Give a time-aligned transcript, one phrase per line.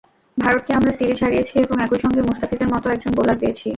[0.37, 3.67] ভারতকে আমরা সিরিজ হারিয়েছি এবং একই সঙ্গে মুস্তাফিজের মতো একজন বোলার পেয়েছি।